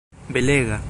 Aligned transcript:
belega 0.29 0.79